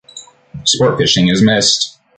Sportfishing 0.65 1.31
is 1.31 1.43
missed. 1.43 1.99